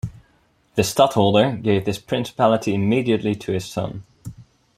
The 0.73 0.81
stadtholder 0.83 1.57
gave 1.61 1.85
this 1.85 1.99
principality 1.99 2.73
immediately 2.73 3.35
to 3.35 3.51
his 3.51 3.65
son. 3.65 4.01